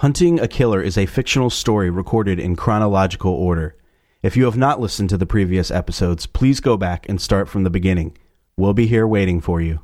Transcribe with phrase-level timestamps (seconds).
[0.00, 3.78] Hunting a Killer is a fictional story recorded in chronological order.
[4.22, 7.64] If you have not listened to the previous episodes, please go back and start from
[7.64, 8.14] the beginning.
[8.58, 9.80] We'll be here waiting for you.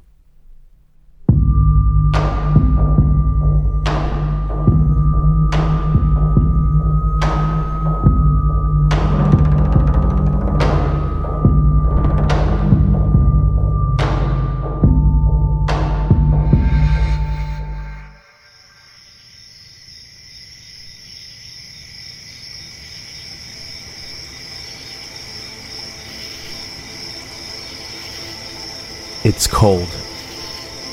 [29.44, 29.88] It's cold,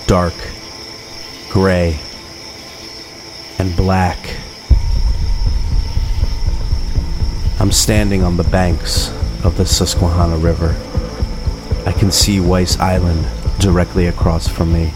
[0.07, 0.33] dark,
[1.51, 1.99] gray,
[3.59, 4.17] and black.
[7.59, 9.11] I'm standing on the banks
[9.43, 10.75] of the Susquehanna River.
[11.85, 13.23] I can see Weiss Island
[13.59, 14.89] directly across from me.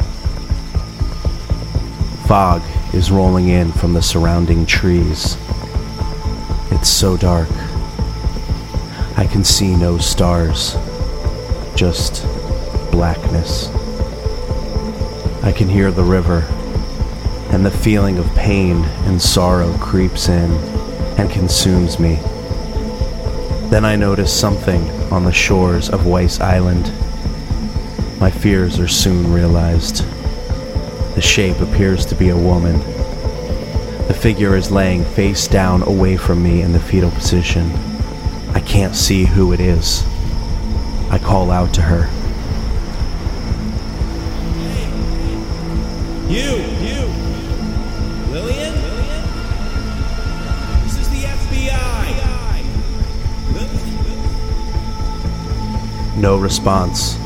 [2.25, 5.37] Fog is rolling in from the surrounding trees.
[6.71, 7.51] It's so dark.
[9.15, 10.75] I can see no stars,
[11.75, 12.25] just
[12.93, 13.69] blackness.
[15.43, 16.41] I can hear the river,
[17.49, 20.51] and the feeling of pain and sorrow creeps in
[21.17, 22.19] and consumes me.
[23.71, 26.93] Then I notice something on the shores of Weiss Island.
[28.19, 30.05] My fears are soon realized.
[31.15, 32.77] The shape appears to be a woman.
[34.07, 37.71] The figure is laying face down away from me in the fetal position.
[38.53, 40.05] I can't see who it is.
[41.09, 42.07] I call out to her.
[46.29, 47.05] You, you,
[48.31, 48.73] Lillian?
[50.83, 52.03] This is the FBI.
[56.17, 57.17] No response.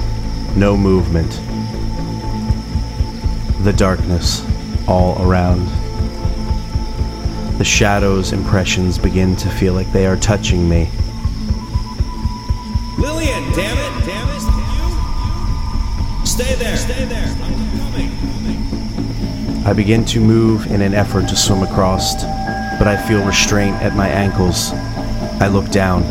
[0.56, 1.30] No movement.
[3.64, 4.44] The darkness
[4.88, 5.68] all around.
[7.60, 10.90] The shadows' impressions begin to feel like they are touching me.
[12.98, 14.42] Lillian, damn it, damn it,
[16.20, 16.26] you?
[16.26, 17.47] Stay there, stay there.
[19.68, 22.24] I begin to move in an effort to swim across,
[22.80, 24.72] but I feel restraint at my ankles.
[25.42, 26.04] I look down.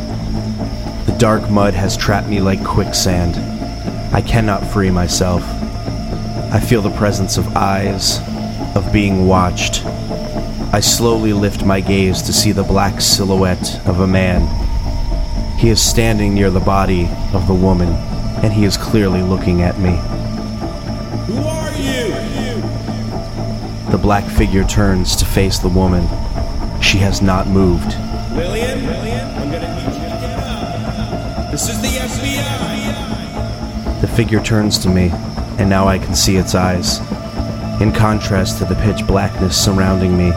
[1.06, 3.34] The dark mud has trapped me like quicksand.
[4.14, 5.42] I cannot free myself.
[6.52, 8.20] I feel the presence of eyes,
[8.76, 9.86] of being watched.
[10.74, 14.46] I slowly lift my gaze to see the black silhouette of a man.
[15.56, 17.88] He is standing near the body of the woman,
[18.44, 19.98] and he is clearly looking at me.
[23.96, 24.06] Who are you?
[24.12, 26.06] The black figure turns to face the woman.
[26.82, 27.94] She has not moved.
[28.34, 31.50] Lillian, Lillian, I'm gonna need you to get up.
[31.50, 34.00] This is the FBI.
[34.00, 35.10] The figure turns to me,
[35.58, 37.00] and now I can see its eyes.
[37.80, 40.30] In contrast to the pitch blackness surrounding me,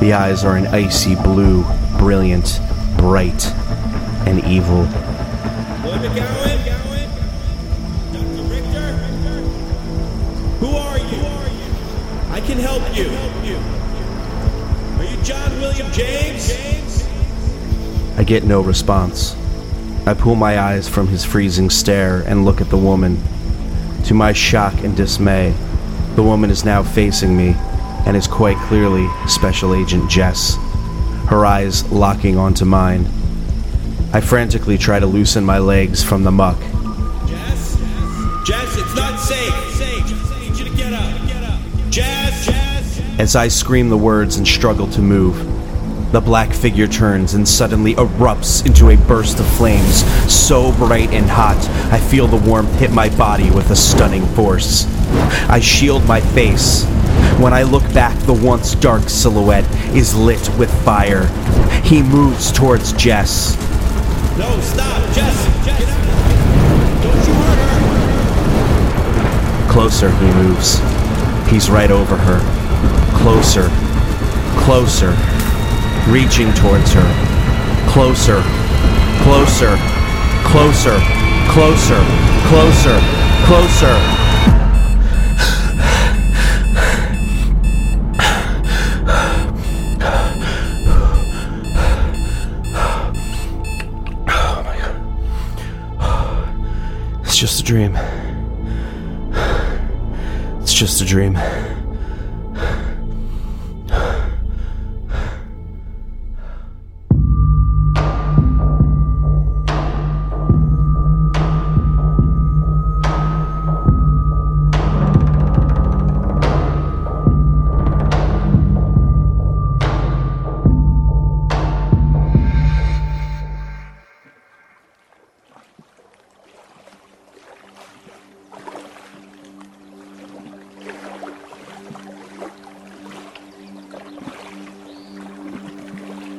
[0.00, 1.64] the eyes are an icy blue,
[1.98, 2.60] brilliant,
[2.96, 3.52] bright,
[4.26, 4.88] and evil.
[18.16, 19.34] I get no response.
[20.06, 23.20] I pull my eyes from his freezing stare and look at the woman.
[24.04, 25.54] To my shock and dismay,
[26.14, 27.56] the woman is now facing me
[28.06, 30.56] and is quite clearly Special Agent Jess,
[31.28, 33.06] her eyes locking onto mine.
[34.12, 36.60] I frantically try to loosen my legs from the muck.
[37.26, 37.76] Jess?
[38.46, 39.74] Jess, it's not safe.
[39.74, 40.32] Safe.
[40.32, 41.26] I need you to get up.
[41.26, 41.60] Get up.
[41.90, 42.46] Jess?
[42.46, 43.00] Jess?
[43.18, 45.63] As I scream the words and struggle to move,
[46.14, 51.28] the black figure turns and suddenly erupts into a burst of flames so bright and
[51.28, 51.58] hot,
[51.92, 54.86] I feel the warmth hit my body with a stunning force.
[55.48, 56.84] I shield my face.
[57.40, 61.26] When I look back, the once dark silhouette is lit with fire.
[61.82, 63.56] He moves towards Jess.
[64.38, 65.02] No, stop.
[65.14, 65.66] Jess.
[65.66, 65.80] Jess.
[67.02, 67.58] Don't you hurt
[69.66, 69.72] her.
[69.72, 70.78] Closer he moves.
[71.50, 72.38] He's right over her.
[73.18, 73.68] Closer.
[74.64, 75.33] Closer.
[76.08, 77.88] Reaching towards her.
[77.88, 78.42] Closer.
[79.22, 79.76] Closer.
[80.44, 81.00] Closer.
[81.48, 82.04] Closer.
[82.46, 83.00] Closer.
[83.46, 84.20] Closer.
[97.22, 97.96] It's just a dream.
[100.60, 101.36] It's just a dream.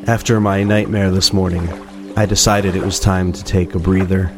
[0.08, 1.68] After my nightmare this morning,
[2.16, 4.32] I decided it was time to take a breather.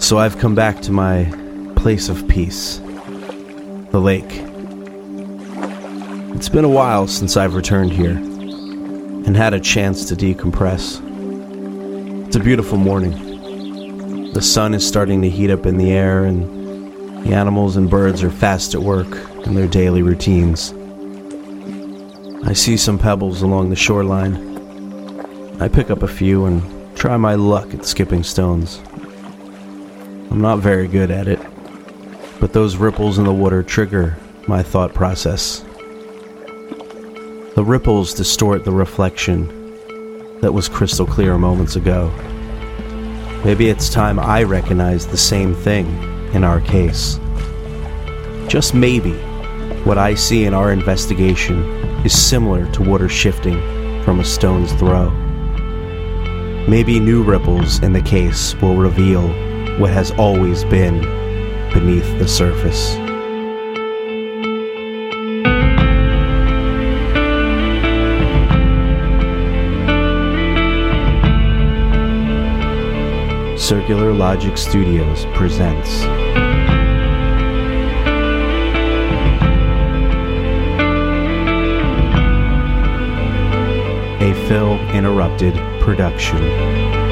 [0.00, 1.32] So I've come back to my
[1.76, 2.78] place of peace
[3.90, 4.42] the lake.
[6.34, 11.00] It's been a while since I've returned here and had a chance to decompress.
[12.26, 14.32] It's a beautiful morning.
[14.32, 18.24] The sun is starting to heat up in the air, and the animals and birds
[18.24, 19.14] are fast at work
[19.46, 20.74] in their daily routines.
[22.50, 24.34] I see some pebbles along the shoreline.
[25.62, 28.82] I pick up a few and try my luck at skipping stones.
[30.32, 31.38] I'm not very good at it,
[32.40, 34.16] but those ripples in the water trigger
[34.48, 35.60] my thought process.
[37.54, 39.46] The ripples distort the reflection
[40.40, 42.08] that was crystal clear moments ago.
[43.44, 45.86] Maybe it's time I recognize the same thing
[46.34, 47.20] in our case.
[48.48, 49.12] Just maybe
[49.84, 51.62] what I see in our investigation
[52.04, 53.60] is similar to water shifting
[54.04, 55.10] from a stone's throw.
[56.68, 59.28] Maybe new ripples in the case will reveal
[59.78, 61.00] what has always been
[61.72, 62.94] beneath the surface.
[73.60, 76.49] Circular Logic Studios presents.
[84.50, 87.09] Phil Interrupted production.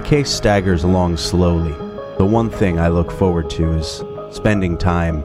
[0.00, 1.74] The case staggers along slowly,
[2.16, 5.22] the one thing I look forward to is spending time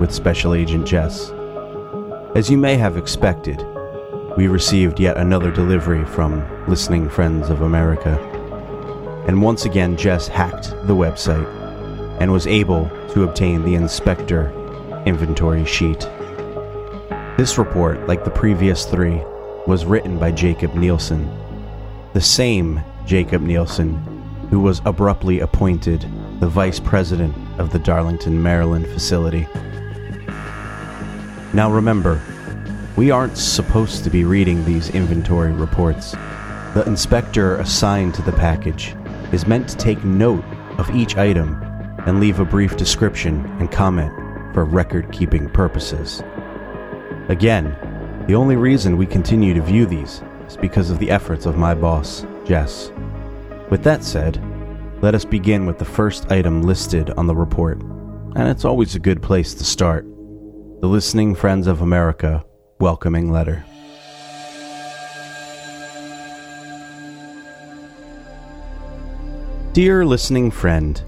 [0.00, 1.30] with Special Agent Jess.
[2.34, 3.64] As you may have expected,
[4.36, 8.18] we received yet another delivery from Listening Friends of America.
[9.26, 11.48] And once again, Jess hacked the website
[12.20, 14.52] and was able to obtain the inspector
[15.06, 16.00] inventory sheet.
[17.38, 19.22] This report, like the previous three,
[19.66, 21.34] was written by Jacob Nielsen,
[22.12, 23.98] the same Jacob Nielsen
[24.50, 26.02] who was abruptly appointed
[26.40, 29.46] the vice president of the Darlington, Maryland facility.
[31.52, 32.20] Now remember,
[32.96, 36.12] we aren't supposed to be reading these inventory reports.
[36.74, 38.94] The inspector assigned to the package
[39.32, 40.44] is meant to take note
[40.78, 41.62] of each item
[42.06, 44.12] and leave a brief description and comment
[44.54, 46.22] for record keeping purposes.
[47.28, 47.76] Again,
[48.26, 51.74] the only reason we continue to view these is because of the efforts of my
[51.74, 52.90] boss, Jess.
[53.70, 54.42] With that said,
[55.02, 58.98] let us begin with the first item listed on the report, and it's always a
[58.98, 60.06] good place to start
[60.80, 62.44] the Listening Friends of America
[62.78, 63.62] welcoming letter.
[69.74, 71.02] Dear listening friend,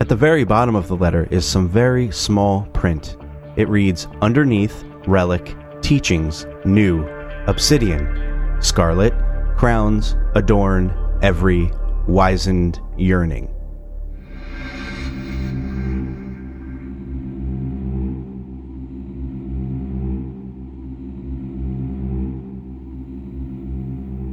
[0.00, 3.16] At the very bottom of the letter is some very small print.
[3.56, 7.06] It reads Underneath, Relic, Teachings, New,
[7.46, 9.12] Obsidian, Scarlet,
[9.56, 11.70] Crowns, Adorn, Every,
[12.06, 13.50] Wizened, Yearning.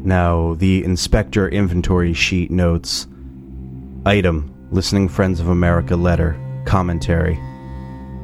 [0.04, 3.08] Now, the inspector inventory sheet notes
[4.06, 7.38] Item Listening Friends of America letter, commentary.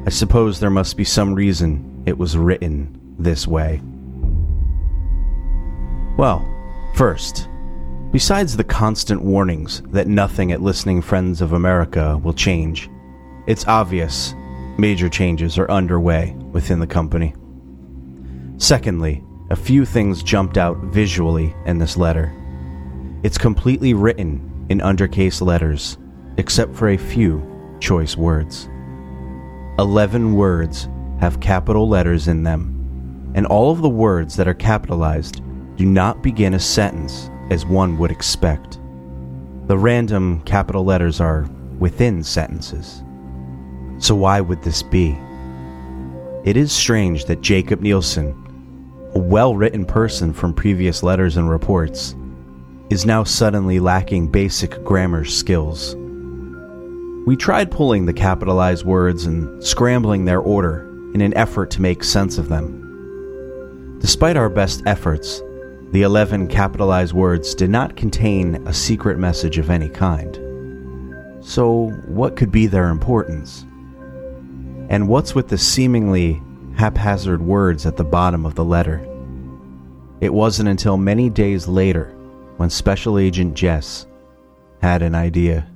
[0.05, 3.81] I suppose there must be some reason it was written this way.
[6.17, 6.43] Well,
[6.95, 7.47] first,
[8.11, 12.89] besides the constant warnings that nothing at Listening Friends of America will change,
[13.45, 14.33] it's obvious
[14.79, 17.35] major changes are underway within the company.
[18.57, 22.33] Secondly, a few things jumped out visually in this letter.
[23.21, 25.99] It's completely written in undercase letters,
[26.37, 28.67] except for a few choice words.
[29.77, 35.43] Eleven words have capital letters in them, and all of the words that are capitalized
[35.77, 38.79] do not begin a sentence as one would expect.
[39.67, 43.03] The random capital letters are within sentences.
[43.99, 45.17] So, why would this be?
[46.43, 48.35] It is strange that Jacob Nielsen
[49.17, 52.15] a well written person from previous letters and reports,
[52.91, 55.95] is now suddenly lacking basic grammar skills.
[57.25, 62.03] We tried pulling the capitalized words and scrambling their order in an effort to make
[62.03, 63.97] sense of them.
[63.99, 65.41] Despite our best efforts,
[65.91, 70.35] the 11 capitalized words did not contain a secret message of any kind.
[71.41, 73.65] So, what could be their importance?
[74.89, 76.41] And what's with the seemingly
[76.77, 79.03] haphazard words at the bottom of the letter.
[80.21, 82.13] It wasn't until many days later
[82.57, 84.05] when Special Agent Jess
[84.81, 85.67] had an idea.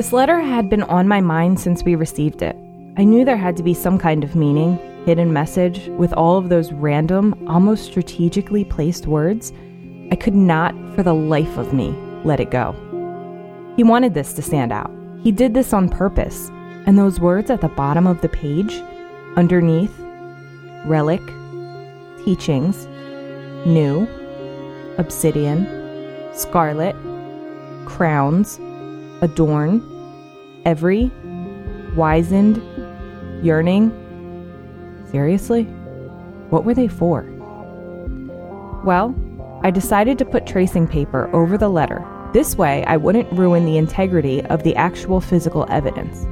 [0.00, 2.56] This letter had been on my mind since we received it.
[2.96, 6.48] I knew there had to be some kind of meaning, hidden message, with all of
[6.48, 9.52] those random, almost strategically placed words.
[10.10, 11.90] I could not, for the life of me,
[12.24, 12.74] let it go.
[13.76, 14.90] He wanted this to stand out.
[15.22, 16.48] He did this on purpose,
[16.86, 18.80] and those words at the bottom of the page,
[19.36, 19.94] underneath,
[20.86, 21.20] relic,
[22.24, 22.86] teachings,
[23.66, 24.08] new,
[24.96, 25.66] obsidian,
[26.32, 26.96] scarlet,
[27.84, 28.58] crowns,
[29.20, 29.89] adorn,
[30.64, 31.10] every,
[31.94, 32.62] wizened,
[33.44, 33.90] yearning.
[35.10, 35.64] Seriously?
[36.50, 37.22] What were they for?
[38.84, 39.14] Well,
[39.62, 43.76] I decided to put tracing paper over the letter this way, I wouldn't ruin the
[43.76, 46.26] integrity of the actual physical evidence.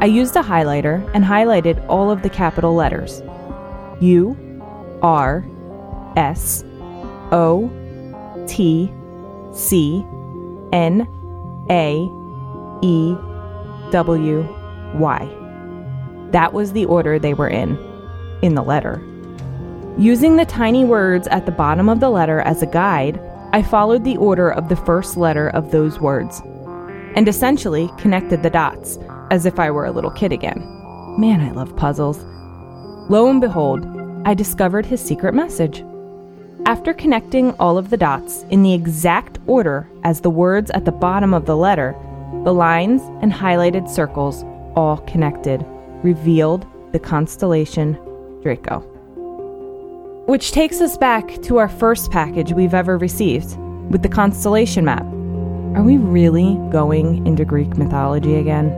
[0.00, 3.22] I used a highlighter and highlighted all of the capital letters
[4.00, 4.36] U,
[5.00, 5.46] R,
[6.16, 6.64] S,
[7.30, 7.70] O,
[8.48, 8.92] T,
[9.54, 10.04] C,
[10.72, 11.06] N,
[11.70, 12.08] A,
[12.82, 13.16] E,
[13.90, 14.42] W,
[14.94, 16.28] Y.
[16.30, 17.78] That was the order they were in,
[18.42, 19.02] in the letter.
[19.98, 23.20] Using the tiny words at the bottom of the letter as a guide,
[23.52, 26.42] I followed the order of the first letter of those words
[27.16, 28.98] and essentially connected the dots
[29.30, 30.60] as if I were a little kid again.
[31.18, 32.18] Man, I love puzzles.
[33.10, 33.86] Lo and behold,
[34.24, 35.82] I discovered his secret message.
[36.66, 40.92] After connecting all of the dots in the exact order as the words at the
[40.92, 41.96] bottom of the letter,
[42.48, 44.42] the lines and highlighted circles
[44.74, 45.62] all connected,
[46.02, 47.92] revealed the constellation
[48.40, 48.78] Draco.
[50.26, 53.54] Which takes us back to our first package we've ever received
[53.90, 55.02] with the constellation map.
[55.76, 58.70] Are we really going into Greek mythology again?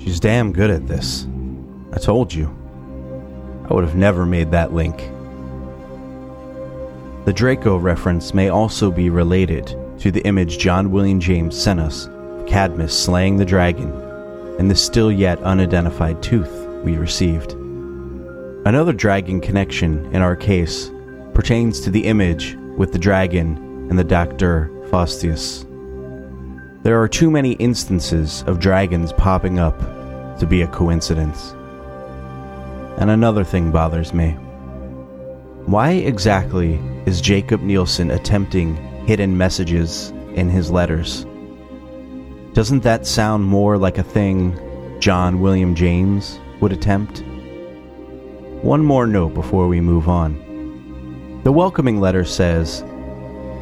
[0.00, 1.26] She's damn good at this.
[1.92, 2.59] I told you.
[3.70, 4.98] I would have never made that link.
[7.24, 12.06] The Draco reference may also be related to the image John William James sent us
[12.06, 13.92] of Cadmus slaying the dragon
[14.58, 16.50] and the still yet unidentified tooth
[16.82, 17.52] we received.
[18.66, 20.90] Another dragon connection in our case
[21.32, 23.56] pertains to the image with the dragon
[23.88, 24.70] and the Dr.
[24.90, 25.64] Faustus.
[26.82, 29.78] There are too many instances of dragons popping up
[30.40, 31.54] to be a coincidence.
[33.00, 34.32] And another thing bothers me.
[35.66, 36.74] Why exactly
[37.06, 38.76] is Jacob Nielsen attempting
[39.06, 41.26] hidden messages in his letters.
[42.52, 44.56] Doesn't that sound more like a thing
[45.00, 47.24] John William James would attempt?
[48.62, 51.40] One more note before we move on.
[51.44, 52.84] The welcoming letter says,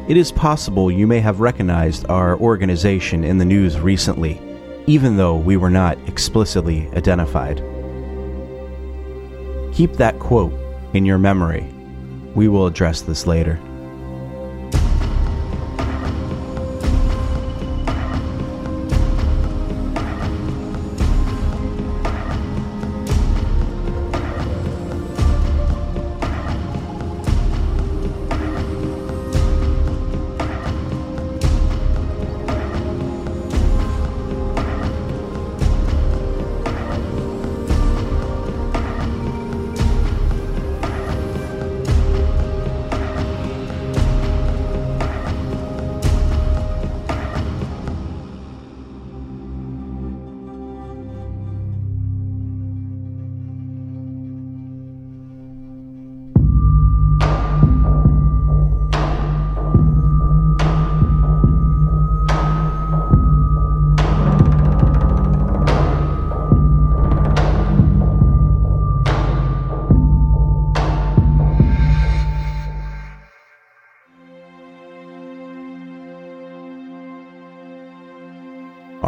[0.07, 4.41] It is possible you may have recognized our organization in the news recently,
[4.85, 7.63] even though we were not explicitly identified.
[9.79, 10.51] Keep that quote
[10.93, 11.65] in your memory.
[12.35, 13.57] We will address this later.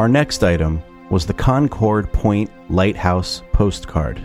[0.01, 0.81] Our next item
[1.11, 4.17] was the Concord Point Lighthouse postcard.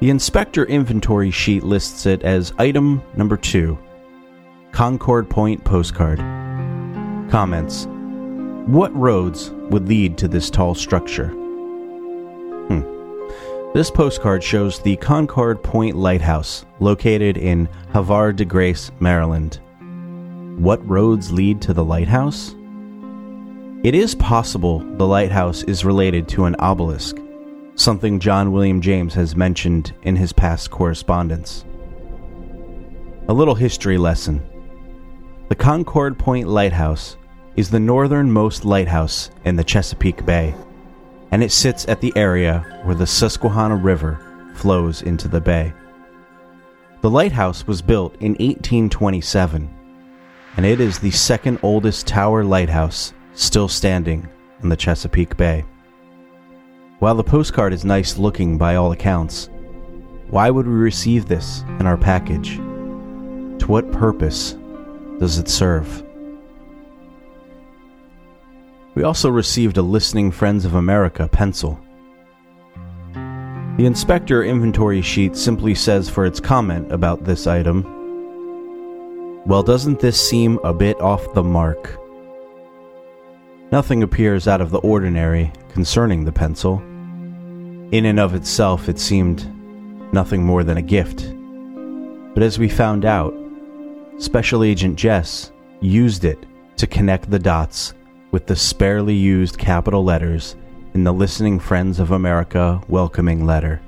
[0.00, 3.78] The inspector inventory sheet lists it as item number two
[4.72, 6.18] Concord Point postcard.
[7.30, 7.86] Comments
[8.64, 11.34] What roads would lead to this tall structure?
[13.72, 19.60] This postcard shows the Concord Point Lighthouse, located in Havre de Grace, Maryland.
[20.58, 22.56] What roads lead to the lighthouse?
[23.84, 27.16] It is possible the lighthouse is related to an obelisk,
[27.76, 31.64] something John William James has mentioned in his past correspondence.
[33.28, 34.42] A little history lesson.
[35.48, 37.16] The Concord Point Lighthouse
[37.54, 40.56] is the northernmost lighthouse in the Chesapeake Bay,
[41.30, 45.72] and it sits at the area where the Susquehanna River flows into the bay.
[47.02, 49.70] The lighthouse was built in 1827,
[50.56, 54.28] and it is the second oldest tower lighthouse still standing
[54.62, 55.64] in the Chesapeake Bay.
[56.98, 59.48] While the postcard is nice looking by all accounts,
[60.28, 62.56] why would we receive this in our package?
[62.56, 64.56] To what purpose
[65.18, 66.04] does it serve?
[69.00, 71.80] We also received a Listening Friends of America pencil.
[73.14, 77.82] The inspector inventory sheet simply says for its comment about this item
[79.46, 81.98] Well, doesn't this seem a bit off the mark?
[83.72, 86.76] Nothing appears out of the ordinary concerning the pencil.
[87.92, 89.46] In and of itself, it seemed
[90.12, 91.34] nothing more than a gift.
[92.34, 93.32] But as we found out,
[94.18, 96.44] Special Agent Jess used it
[96.76, 97.94] to connect the dots
[98.30, 100.56] with the sparely used capital letters
[100.94, 103.80] in the Listening Friends of America welcoming letter,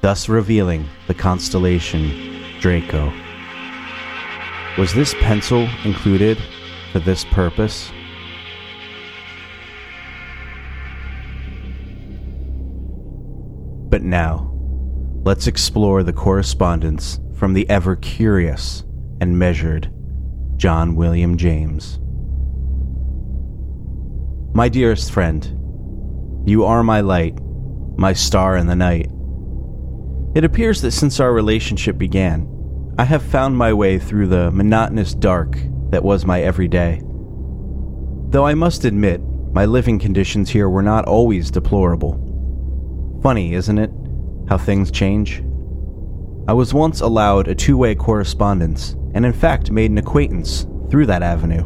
[0.00, 3.12] thus revealing the constellation Draco.
[4.76, 6.38] Was this pencil included
[6.92, 7.90] for this purpose?
[13.90, 14.52] But now,
[15.24, 18.84] let's explore the correspondence from the ever curious
[19.20, 19.92] and measured
[20.56, 21.98] John William James.
[24.58, 25.44] My dearest friend,
[26.44, 27.38] you are my light,
[27.96, 29.08] my star in the night.
[30.34, 32.48] It appears that since our relationship began,
[32.98, 35.56] I have found my way through the monotonous dark
[35.90, 37.00] that was my everyday.
[38.30, 39.20] Though I must admit,
[39.52, 43.20] my living conditions here were not always deplorable.
[43.22, 43.92] Funny, isn't it,
[44.48, 45.40] how things change?
[46.48, 51.06] I was once allowed a two way correspondence, and in fact made an acquaintance through
[51.06, 51.62] that avenue.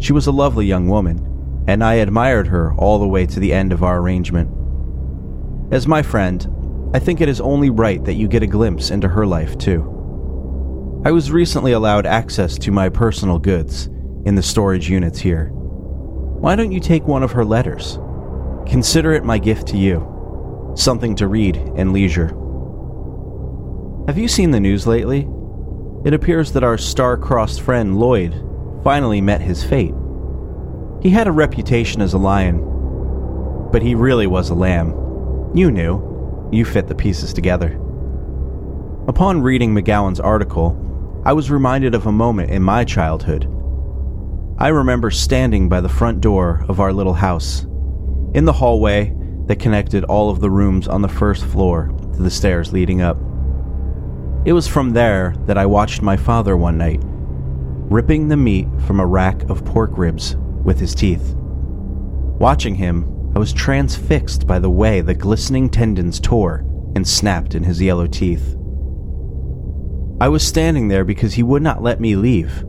[0.00, 1.25] She was a lovely young woman,
[1.66, 4.50] and I admired her all the way to the end of our arrangement.
[5.72, 6.46] As my friend,
[6.94, 9.92] I think it is only right that you get a glimpse into her life, too.
[11.04, 13.86] I was recently allowed access to my personal goods
[14.24, 15.50] in the storage units here.
[15.50, 17.98] Why don't you take one of her letters?
[18.66, 20.72] Consider it my gift to you.
[20.76, 22.28] Something to read in leisure.
[24.06, 25.28] Have you seen the news lately?
[26.04, 28.34] It appears that our star-crossed friend Lloyd
[28.84, 29.94] finally met his fate.
[31.02, 32.58] He had a reputation as a lion,
[33.70, 34.90] but he really was a lamb.
[35.54, 36.48] You knew.
[36.50, 37.72] You fit the pieces together.
[39.06, 43.44] Upon reading McGowan's article, I was reminded of a moment in my childhood.
[44.58, 47.66] I remember standing by the front door of our little house,
[48.32, 49.14] in the hallway
[49.46, 53.18] that connected all of the rooms on the first floor to the stairs leading up.
[54.46, 58.98] It was from there that I watched my father one night, ripping the meat from
[58.98, 61.34] a rack of pork ribs with his teeth.
[61.36, 67.62] Watching him, I was transfixed by the way the glistening tendons tore and snapped in
[67.62, 68.54] his yellow teeth.
[70.20, 72.64] I was standing there because he would not let me leave.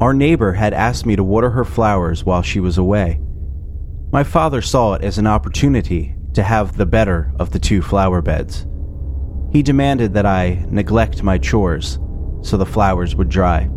[0.00, 3.20] Our neighbor had asked me to water her flowers while she was away.
[4.12, 8.22] My father saw it as an opportunity to have the better of the two flower
[8.22, 8.66] beds.
[9.50, 11.98] He demanded that I neglect my chores
[12.42, 13.68] so the flowers would dry.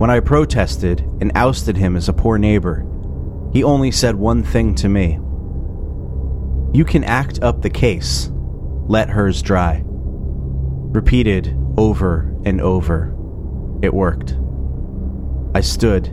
[0.00, 2.86] When I protested and ousted him as a poor neighbor,
[3.52, 5.18] he only said one thing to me
[6.72, 8.32] You can act up the case,
[8.86, 9.82] let hers dry.
[9.84, 13.14] Repeated over and over,
[13.82, 14.38] it worked.
[15.54, 16.06] I stood.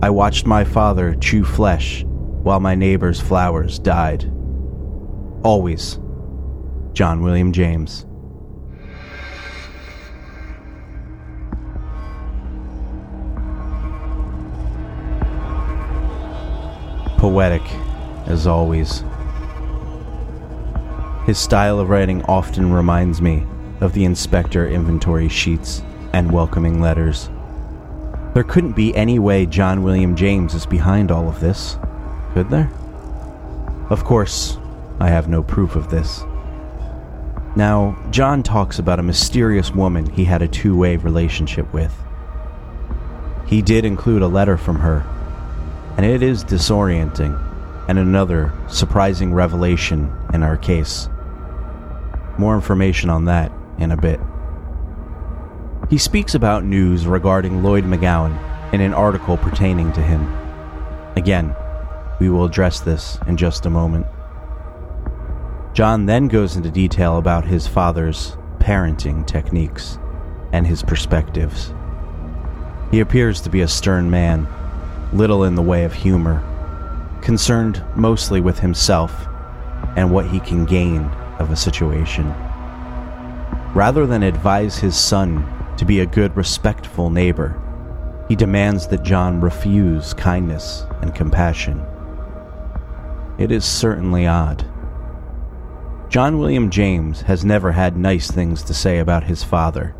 [0.00, 4.32] I watched my father chew flesh while my neighbor's flowers died.
[5.42, 5.98] Always,
[6.92, 8.06] John William James.
[17.22, 17.62] Poetic,
[18.26, 19.04] as always.
[21.24, 23.46] His style of writing often reminds me
[23.80, 27.30] of the inspector inventory sheets and welcoming letters.
[28.34, 31.78] There couldn't be any way John William James is behind all of this,
[32.32, 32.72] could there?
[33.88, 34.58] Of course,
[34.98, 36.24] I have no proof of this.
[37.54, 41.94] Now, John talks about a mysterious woman he had a two way relationship with.
[43.46, 45.06] He did include a letter from her,
[45.96, 47.38] and it is disorienting
[47.88, 51.08] and another surprising revelation in our case.
[52.38, 54.20] More information on that in a bit.
[55.90, 58.38] He speaks about news regarding Lloyd McGowan
[58.72, 60.26] in an article pertaining to him.
[61.16, 61.54] Again,
[62.18, 64.06] we will address this in just a moment.
[65.74, 69.98] John then goes into detail about his father's parenting techniques
[70.52, 71.74] and his perspectives.
[72.90, 74.46] He appears to be a stern man,
[75.12, 76.42] little in the way of humor,
[77.20, 79.26] concerned mostly with himself
[79.96, 81.04] and what he can gain
[81.38, 82.26] of a situation.
[83.74, 85.46] Rather than advise his son
[85.76, 87.58] to be a good, respectful neighbor,
[88.28, 91.84] he demands that John refuse kindness and compassion.
[93.38, 94.66] It is certainly odd.
[96.08, 99.94] John William James has never had nice things to say about his father,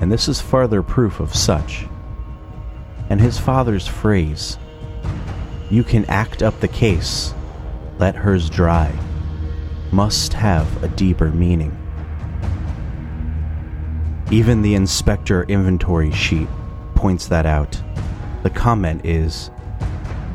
[0.00, 1.86] and this is further proof of such.
[3.10, 4.56] And his father's phrase,
[5.68, 7.34] You can act up the case,
[7.98, 8.96] let hers dry,
[9.90, 11.76] must have a deeper meaning.
[14.30, 16.48] Even the inspector inventory sheet
[16.94, 17.82] points that out.
[18.44, 19.48] The comment is,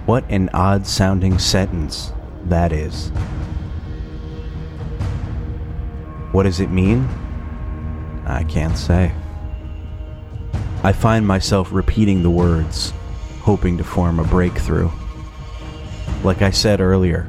[0.05, 2.11] What an odd sounding sentence
[2.43, 3.09] that is.
[6.33, 7.07] What does it mean?
[8.25, 9.13] I can't say.
[10.86, 12.93] I find myself repeating the words,
[13.41, 14.91] hoping to form a breakthrough.
[16.24, 17.28] Like I said earlier,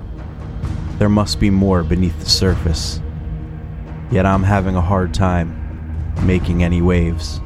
[0.98, 3.00] there must be more beneath the surface.
[4.10, 5.56] Yet I'm having a hard time
[6.26, 7.40] making any waves.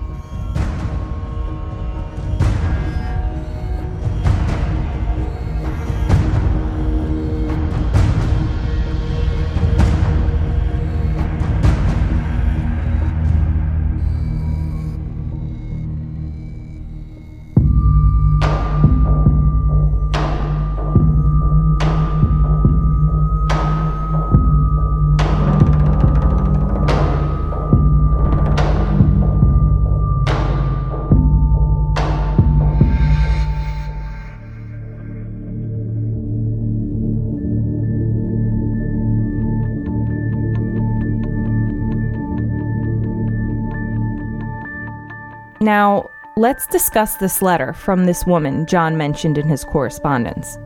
[45.70, 50.58] Now, let's discuss this letter from this woman John mentioned in his correspondence.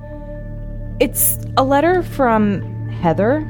[0.98, 3.46] It's a letter from Heather,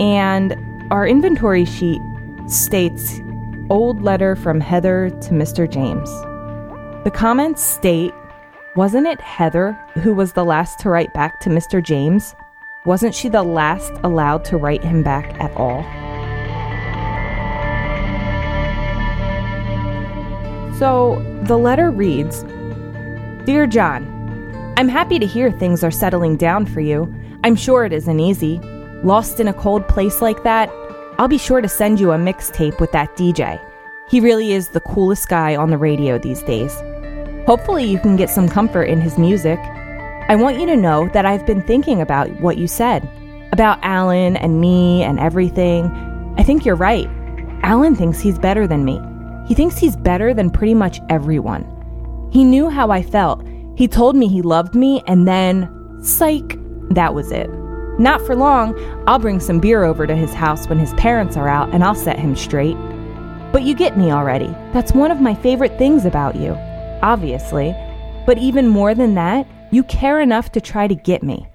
[0.00, 0.56] and
[0.90, 2.00] our inventory sheet
[2.46, 3.20] states
[3.68, 5.70] Old letter from Heather to Mr.
[5.70, 6.10] James.
[7.04, 8.14] The comments state
[8.74, 11.84] Wasn't it Heather who was the last to write back to Mr.
[11.84, 12.34] James?
[12.86, 15.84] Wasn't she the last allowed to write him back at all?
[20.82, 22.42] So the letter reads
[23.46, 27.06] Dear John, I'm happy to hear things are settling down for you.
[27.44, 28.58] I'm sure it isn't easy.
[29.04, 30.68] Lost in a cold place like that,
[31.18, 33.64] I'll be sure to send you a mixtape with that DJ.
[34.08, 36.74] He really is the coolest guy on the radio these days.
[37.46, 39.60] Hopefully, you can get some comfort in his music.
[39.60, 43.08] I want you to know that I've been thinking about what you said
[43.52, 45.84] about Alan and me and everything.
[46.38, 47.08] I think you're right.
[47.62, 49.00] Alan thinks he's better than me.
[49.52, 51.66] He thinks he's better than pretty much everyone.
[52.32, 53.46] He knew how I felt.
[53.76, 55.68] He told me he loved me, and then,
[56.02, 56.58] psych,
[56.94, 57.50] that was it.
[57.98, 58.74] Not for long,
[59.06, 61.94] I'll bring some beer over to his house when his parents are out and I'll
[61.94, 62.78] set him straight.
[63.52, 64.48] But you get me already.
[64.72, 66.52] That's one of my favorite things about you,
[67.02, 67.76] obviously.
[68.24, 71.46] But even more than that, you care enough to try to get me.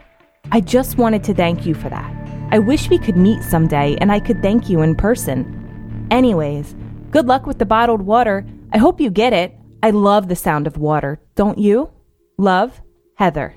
[0.51, 2.13] I just wanted to thank you for that.
[2.51, 6.07] I wish we could meet someday and I could thank you in person.
[6.11, 6.75] Anyways,
[7.11, 8.45] good luck with the bottled water.
[8.73, 9.53] I hope you get it.
[9.81, 11.91] I love the sound of water, don't you?
[12.37, 12.81] Love,
[13.15, 13.55] Heather.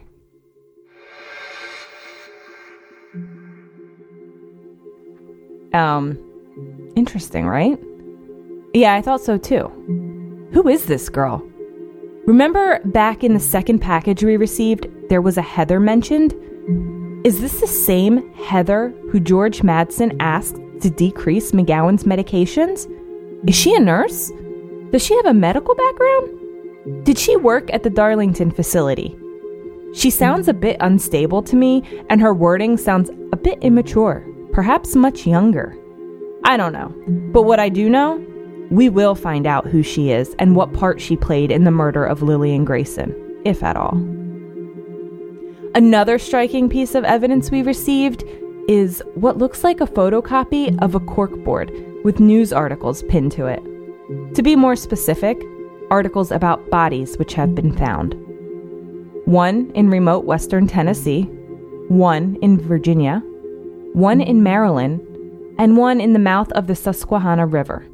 [5.72, 6.18] Um,
[6.96, 7.78] interesting, right?
[8.74, 9.68] Yeah, I thought so too.
[10.52, 11.42] Who is this girl?
[12.26, 16.34] Remember back in the second package we received, there was a Heather mentioned?
[17.24, 22.86] Is this the same Heather who George Madsen asked to decrease McGowan's medications?
[23.46, 24.30] Is she a nurse?
[24.90, 27.04] Does she have a medical background?
[27.04, 29.16] Did she work at the Darlington facility?
[29.94, 34.96] She sounds a bit unstable to me, and her wording sounds a bit immature perhaps
[34.96, 35.76] much younger.
[36.44, 36.94] I don't know.
[37.32, 38.24] But what I do know,
[38.70, 42.04] we will find out who she is and what part she played in the murder
[42.04, 43.96] of Lillian Grayson, if at all.
[45.74, 48.24] Another striking piece of evidence we received
[48.68, 51.70] is what looks like a photocopy of a corkboard
[52.04, 53.62] with news articles pinned to it.
[54.34, 55.40] To be more specific,
[55.90, 58.14] articles about bodies which have been found.
[59.24, 61.22] One in remote western Tennessee,
[61.88, 63.22] one in Virginia,
[63.92, 65.00] one in Maryland,
[65.58, 67.84] and one in the mouth of the Susquehanna River.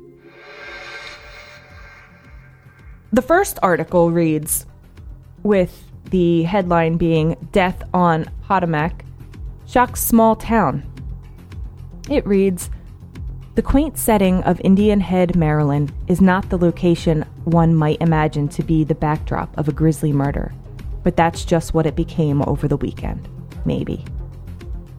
[3.12, 4.66] The first article reads,
[5.42, 9.05] with the headline being Death on Potomac
[9.66, 10.85] Shocks Small Town.
[12.09, 12.71] It reads,
[13.57, 18.62] the quaint setting of Indian Head, Maryland, is not the location one might imagine to
[18.62, 20.53] be the backdrop of a grisly murder,
[21.03, 23.27] but that's just what it became over the weekend.
[23.64, 24.05] Maybe.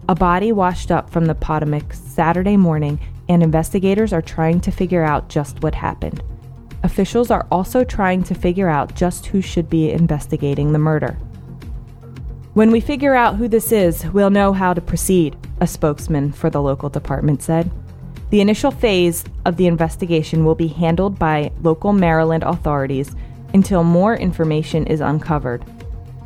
[0.09, 5.03] A body washed up from the Potomac Saturday morning, and investigators are trying to figure
[5.03, 6.23] out just what happened.
[6.81, 11.11] Officials are also trying to figure out just who should be investigating the murder.
[12.55, 16.49] When we figure out who this is, we'll know how to proceed, a spokesman for
[16.49, 17.69] the local department said.
[18.29, 23.15] The initial phase of the investigation will be handled by local Maryland authorities
[23.53, 25.63] until more information is uncovered.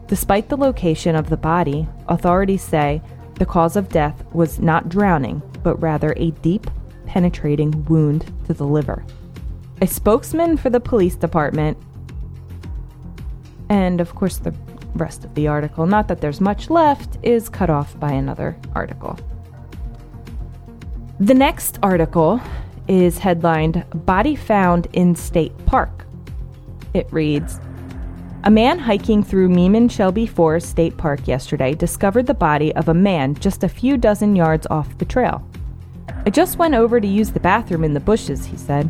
[0.07, 3.01] Despite the location of the body, authorities say
[3.35, 6.65] the cause of death was not drowning, but rather a deep,
[7.05, 9.05] penetrating wound to the liver.
[9.81, 11.77] A spokesman for the police department,
[13.69, 14.53] and of course, the
[14.95, 19.17] rest of the article, not that there's much left, is cut off by another article.
[21.21, 22.41] The next article
[22.87, 26.07] is headlined Body Found in State Park.
[26.95, 27.59] It reads
[28.43, 32.95] a man hiking through Meeman Shelby Forest State Park yesterday discovered the body of a
[32.95, 35.47] man just a few dozen yards off the trail.
[36.25, 38.89] I just went over to use the bathroom in the bushes, he said.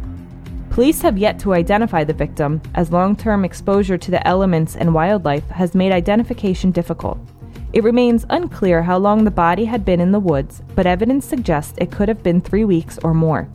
[0.69, 4.93] Police have yet to identify the victim, as long term exposure to the elements and
[4.93, 7.19] wildlife has made identification difficult.
[7.73, 11.77] It remains unclear how long the body had been in the woods, but evidence suggests
[11.77, 13.47] it could have been three weeks or more.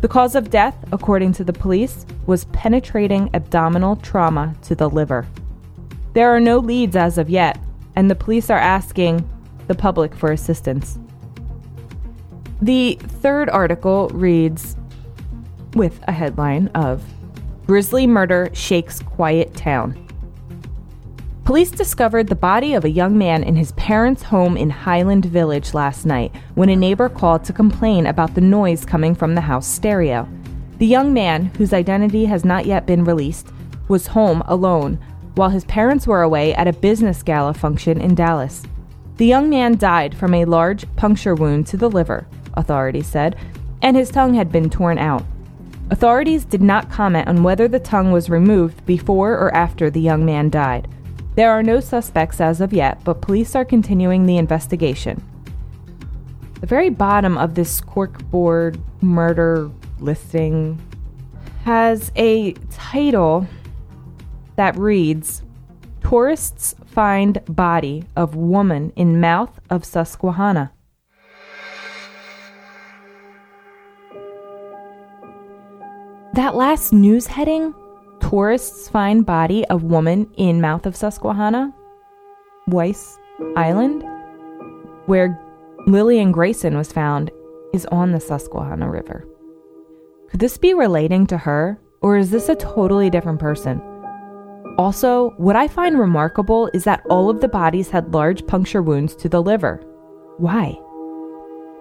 [0.00, 5.26] The cause of death, according to the police, was penetrating abdominal trauma to the liver.
[6.14, 7.58] There are no leads as of yet,
[7.94, 9.28] and the police are asking
[9.66, 10.98] the public for assistance.
[12.60, 14.76] The third article reads
[15.74, 17.02] with a headline of
[17.66, 20.08] Grisly Murder Shakes Quiet Town.
[21.44, 25.74] Police discovered the body of a young man in his parents' home in Highland Village
[25.74, 29.66] last night when a neighbor called to complain about the noise coming from the house
[29.66, 30.28] stereo.
[30.78, 33.48] The young man, whose identity has not yet been released,
[33.88, 35.00] was home alone
[35.34, 38.62] while his parents were away at a business gala function in Dallas.
[39.16, 42.24] The young man died from a large puncture wound to the liver,
[42.54, 43.36] authorities said,
[43.82, 45.24] and his tongue had been torn out.
[45.90, 50.24] Authorities did not comment on whether the tongue was removed before or after the young
[50.24, 50.86] man died.
[51.34, 55.22] There are no suspects as of yet, but police are continuing the investigation.
[56.60, 60.80] The very bottom of this corkboard murder listing
[61.64, 63.46] has a title
[64.56, 65.42] that reads
[66.02, 70.72] Tourists find body of woman in mouth of Susquehanna.
[76.34, 77.74] that last news heading
[78.32, 81.70] tourists find body of woman in mouth of Susquehanna,
[82.66, 83.18] Weiss
[83.56, 84.02] Island,
[85.04, 85.38] where
[85.86, 87.30] Lillian Grayson was found,
[87.74, 89.28] is on the Susquehanna River.
[90.30, 93.82] Could this be relating to her, or is this a totally different person?
[94.78, 99.14] Also, what I find remarkable is that all of the bodies had large puncture wounds
[99.16, 99.76] to the liver.
[100.38, 100.80] Why?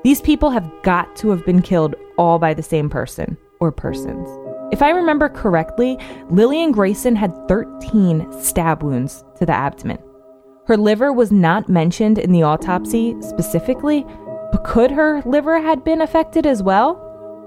[0.04, 4.28] These people have got to have been killed all by the same person or persons.
[4.72, 5.98] If I remember correctly,
[6.30, 10.00] Lillian Grayson had 13 stab wounds to the abdomen.
[10.66, 14.06] Her liver was not mentioned in the autopsy specifically,
[14.52, 16.96] but could her liver had been affected as well?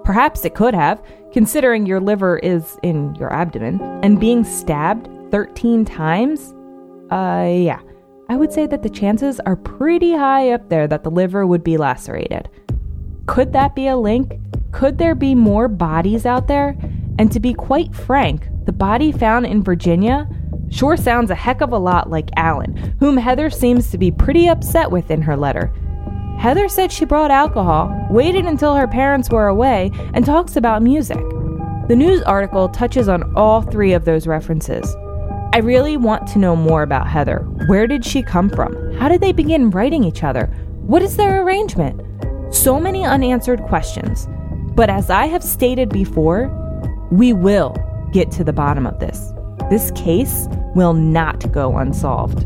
[0.05, 5.87] Perhaps it could have, considering your liver is in your abdomen and being stabbed 13
[5.87, 6.53] times?
[7.11, 7.81] Uh, yeah.
[8.29, 11.65] I would say that the chances are pretty high up there that the liver would
[11.65, 12.51] be lacerated.
[13.27, 14.39] Could that be a link?
[14.73, 16.77] Could there be more bodies out there?
[17.19, 20.29] And to be quite frank, the body found in Virginia
[20.71, 24.49] sure sounds a heck of a lot like Alan, whom Heather seems to be pretty
[24.49, 25.73] upset with in her letter.
[26.39, 31.23] Heather said she brought alcohol, waited until her parents were away, and talks about music.
[31.89, 34.97] The news article touches on all three of those references.
[35.53, 37.39] I really want to know more about Heather.
[37.69, 38.95] Where did she come from?
[38.95, 40.47] How did they begin writing each other?
[40.81, 42.01] What is their arrangement?
[42.53, 44.27] So many unanswered questions.
[44.75, 46.49] But as I have stated before,
[47.15, 47.77] we will
[48.13, 49.33] get to the bottom of this.
[49.71, 52.45] This case will not go unsolved.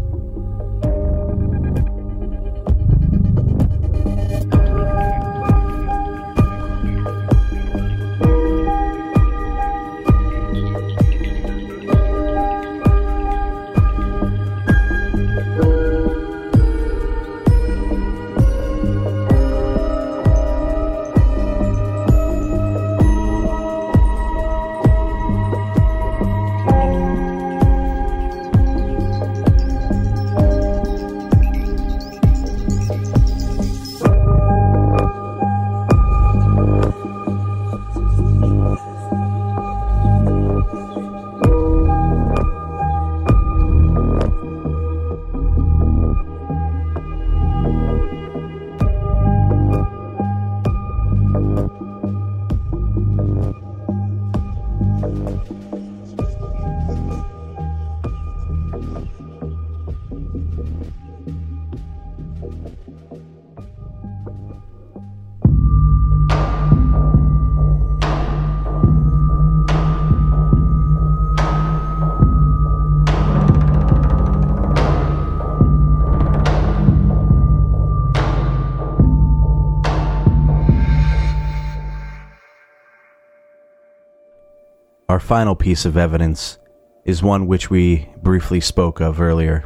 [85.19, 86.59] Our final piece of evidence
[87.05, 89.65] is one which we briefly spoke of earlier.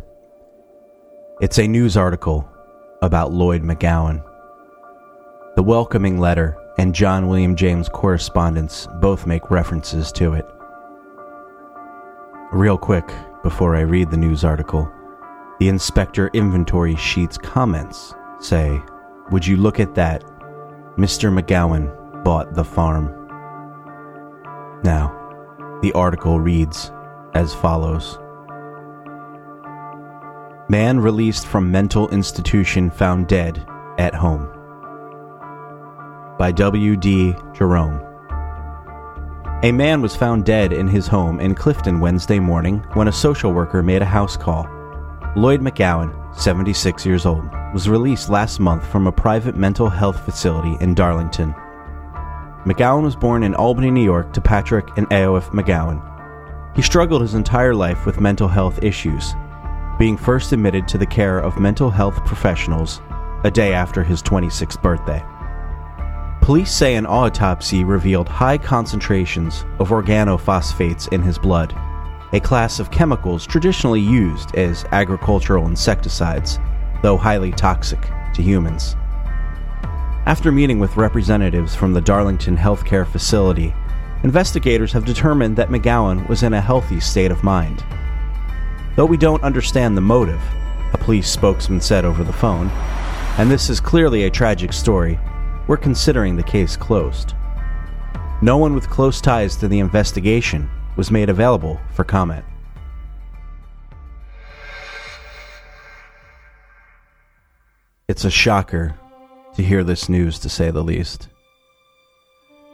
[1.42, 2.50] It's a news article
[3.02, 4.24] about Lloyd McGowan.
[5.56, 10.46] The welcoming letter and John William James correspondence both make references to it.
[12.50, 13.12] Real quick,
[13.42, 14.90] before I read the news article,
[15.60, 18.80] the inspector inventory sheet's comments say,
[19.30, 20.24] Would you look at that?
[20.96, 21.30] Mr.
[21.30, 23.18] McGowan bought the farm.
[24.82, 25.18] Now,
[25.82, 26.90] the article reads
[27.34, 28.18] as follows
[30.68, 33.66] Man released from mental institution found dead
[33.98, 34.48] at home.
[36.38, 36.96] By W.
[36.96, 37.34] D.
[37.52, 38.00] Jerome.
[39.64, 43.52] A man was found dead in his home in Clifton Wednesday morning when a social
[43.52, 44.66] worker made a house call.
[45.36, 50.76] Lloyd McGowan, 76 years old, was released last month from a private mental health facility
[50.80, 51.54] in Darlington.
[52.64, 56.00] McGowan was born in Albany, New York to Patrick and Aoife McGowan.
[56.76, 59.34] He struggled his entire life with mental health issues,
[59.98, 63.00] being first admitted to the care of mental health professionals
[63.42, 65.24] a day after his 26th birthday.
[66.40, 71.74] Police say an autopsy revealed high concentrations of organophosphates in his blood,
[72.32, 76.60] a class of chemicals traditionally used as agricultural insecticides,
[77.02, 78.00] though highly toxic
[78.34, 78.94] to humans.
[80.24, 83.74] After meeting with representatives from the Darlington Healthcare Facility,
[84.22, 87.84] investigators have determined that McGowan was in a healthy state of mind.
[88.94, 90.40] Though we don't understand the motive,
[90.92, 92.68] a police spokesman said over the phone,
[93.36, 95.18] and this is clearly a tragic story,
[95.66, 97.34] we're considering the case closed.
[98.42, 102.44] No one with close ties to the investigation was made available for comment.
[108.06, 108.96] It's a shocker
[109.56, 111.28] to hear this news, to say the least.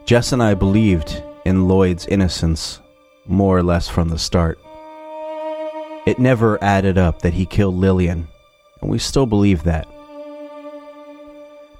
[0.05, 2.79] Jess and I believed in Lloyd's innocence,
[3.25, 4.59] more or less from the start.
[6.05, 8.27] It never added up that he killed Lillian,
[8.81, 9.87] and we still believe that.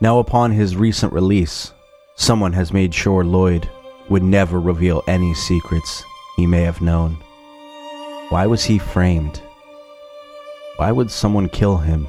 [0.02, 1.74] Now, upon his recent release,
[2.16, 3.70] someone has made sure Lloyd
[4.10, 6.04] would never reveal any secrets
[6.36, 7.18] he may have known.
[8.30, 9.42] Why was he framed?
[10.78, 12.08] Why would someone kill him?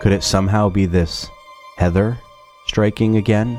[0.00, 1.28] Could it somehow be this
[1.76, 2.18] Heather
[2.66, 3.58] striking again?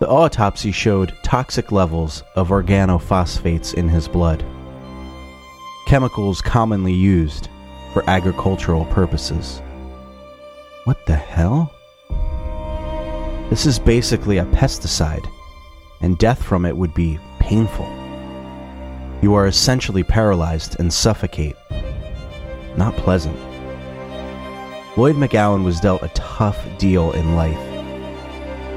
[0.00, 4.44] The autopsy showed toxic levels of organophosphates in his blood,
[5.86, 7.48] chemicals commonly used
[7.92, 9.62] for agricultural purposes.
[10.84, 11.72] What the hell?
[13.48, 15.26] This is basically a pesticide,
[16.00, 17.86] and death from it would be painful.
[19.22, 21.56] You are essentially paralyzed and suffocate.
[22.76, 23.38] Not pleasant.
[24.98, 27.60] Lloyd McGowan was dealt a tough deal in life.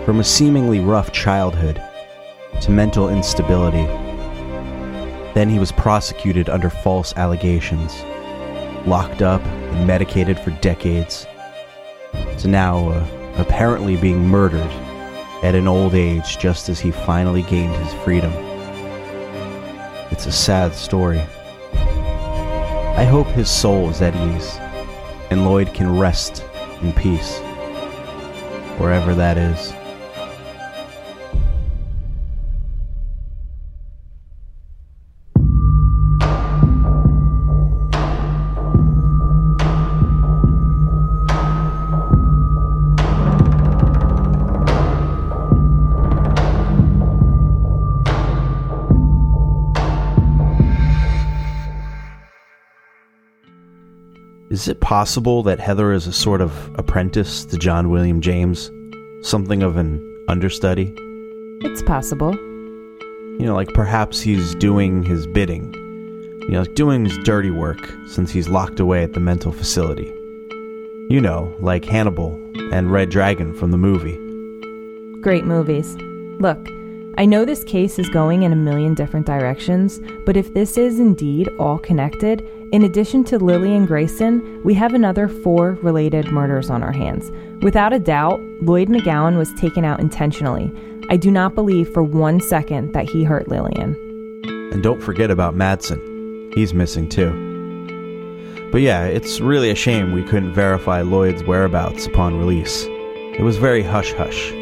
[0.04, 1.82] From a seemingly rough childhood
[2.60, 3.86] to mental instability.
[5.34, 8.04] Then he was prosecuted under false allegations,
[8.86, 11.26] locked up and medicated for decades,
[12.40, 13.08] to now uh,
[13.38, 14.72] apparently being murdered
[15.42, 18.34] at an old age just as he finally gained his freedom.
[20.12, 21.22] It's a sad story.
[21.72, 24.60] I hope his soul is at ease
[25.30, 26.44] and Lloyd can rest
[26.82, 27.40] in peace,
[28.78, 29.74] wherever that is.
[54.90, 58.72] Possible that Heather is a sort of apprentice to John William James?
[59.22, 60.92] Something of an understudy?
[61.62, 62.34] It's possible.
[62.34, 65.72] You know, like perhaps he's doing his bidding.
[66.42, 67.78] You know, like doing his dirty work
[68.08, 70.08] since he's locked away at the mental facility.
[71.12, 72.34] You know, like Hannibal
[72.72, 74.18] and Red Dragon from the movie.
[75.22, 75.96] Great movies.
[76.40, 76.68] Look,
[77.20, 81.02] I know this case is going in a million different directions, but if this is
[81.02, 82.40] indeed all connected,
[82.72, 87.30] in addition to Lillian Grayson, we have another four related murders on our hands.
[87.62, 90.72] Without a doubt, Lloyd McGowan was taken out intentionally.
[91.10, 93.98] I do not believe for one second that he hurt Lillian.
[94.72, 96.54] And don't forget about Madsen.
[96.56, 98.70] He's missing too.
[98.72, 102.86] But yeah, it's really a shame we couldn't verify Lloyd's whereabouts upon release.
[102.86, 104.54] It was very hush hush.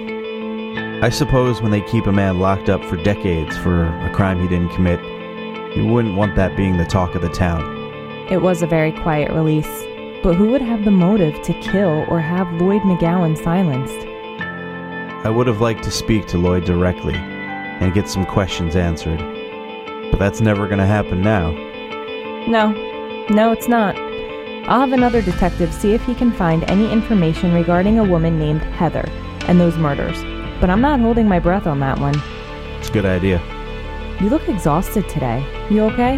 [1.00, 4.48] I suppose when they keep a man locked up for decades for a crime he
[4.48, 5.00] didn't commit,
[5.78, 7.62] you wouldn't want that being the talk of the town.
[8.32, 9.70] It was a very quiet release,
[10.24, 14.08] but who would have the motive to kill or have Lloyd McGowan silenced?
[15.24, 19.20] I would have liked to speak to Lloyd directly and get some questions answered,
[20.10, 21.52] but that's never going to happen now.
[22.48, 22.72] No,
[23.30, 23.96] no, it's not.
[24.68, 28.64] I'll have another detective see if he can find any information regarding a woman named
[28.64, 29.08] Heather
[29.42, 30.18] and those murders,
[30.60, 32.16] but I'm not holding my breath on that one.
[32.80, 33.42] It's a good idea.
[34.22, 35.46] You look exhausted today.
[35.70, 36.18] You okay?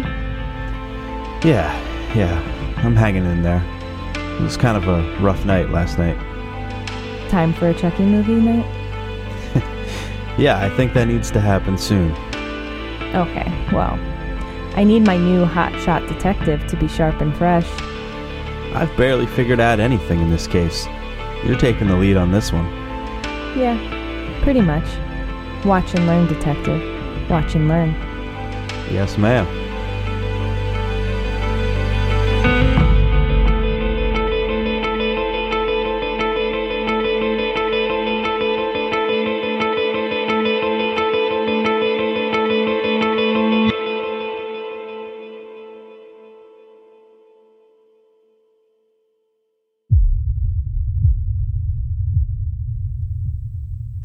[1.42, 1.70] Yeah,
[2.14, 2.40] yeah,
[2.78, 3.62] I'm hanging in there.
[4.14, 6.18] It was kind of a rough night last night.
[7.28, 8.76] Time for a Chucky movie night?
[10.38, 12.12] Yeah, I think that needs to happen soon.
[13.14, 13.98] Okay, well,
[14.74, 17.66] I need my new hotshot detective to be sharp and fresh.
[18.72, 20.86] I've barely figured out anything in this case.
[21.44, 22.64] You're taking the lead on this one.
[23.58, 23.76] Yeah,
[24.42, 24.86] pretty much.
[25.64, 26.80] Watch and learn, detective.
[27.30, 27.90] Watch and learn.
[28.90, 29.59] Yes, ma'am.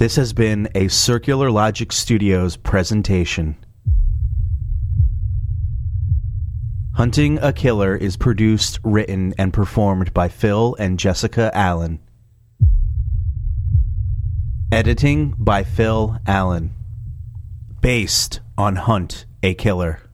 [0.05, 3.57] This has been a Circular Logic Studios presentation.
[6.93, 11.97] Hunting a Killer is produced, written, and performed by Phil and Jessica Allen.
[14.71, 16.75] Editing by Phil Allen.
[17.81, 20.04] Based on Hunt a Killer.